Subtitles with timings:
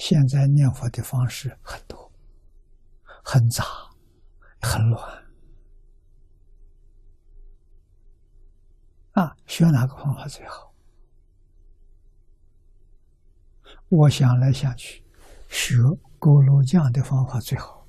[0.00, 2.10] 现在念佛的方式很多，
[3.22, 3.62] 很杂，
[4.62, 5.24] 很乱。
[9.12, 10.74] 啊，学哪个方法最好？
[13.90, 15.04] 我想来想去，
[15.50, 15.76] 学
[16.18, 17.86] 锅炉匠的方法最好。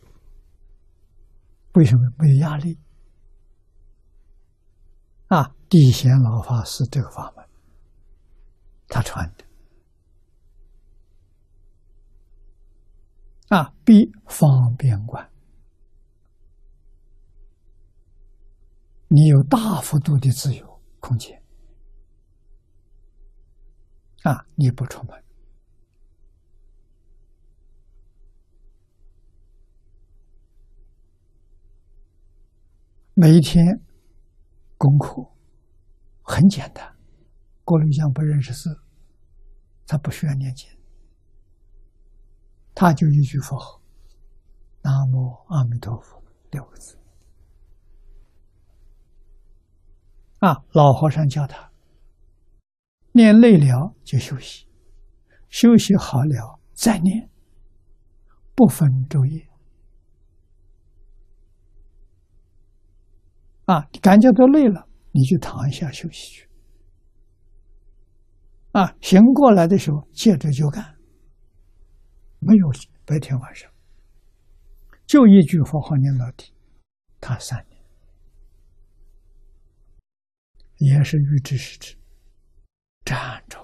[1.75, 2.01] 为什么？
[2.17, 2.77] 没压力。
[5.27, 7.49] 啊，地贤老法师这个法门，
[8.89, 9.45] 他传的。
[13.51, 15.29] 啊，必方便观，
[19.09, 20.71] 你有大幅度的自由。
[21.01, 21.41] 空间
[24.21, 24.45] 啊！
[24.53, 25.23] 你不出门，
[33.15, 33.65] 每一天
[34.77, 35.27] 功课
[36.21, 36.95] 很简单。
[37.63, 38.79] 过滤匠不认识字，
[39.87, 40.69] 他不需要念经，
[42.81, 43.79] 他就一句佛号
[44.81, 46.97] ：“南无阿弥陀佛”六个字。
[50.39, 51.71] 啊，老和尚教他
[53.11, 54.65] 念累了就休息，
[55.47, 57.29] 休息好了再念，
[58.55, 59.47] 不分昼夜。
[63.65, 66.49] 啊，感觉到累了，你就躺一下休息去。
[68.71, 70.97] 啊，醒过来的时候接着就干，
[72.43, 72.71] 没有
[73.05, 73.71] 白天晚上，
[75.05, 76.51] 就一句佛号念到底，
[77.19, 77.79] 他三年。
[80.77, 81.95] 也是欲知时之，
[83.05, 83.60] 站着。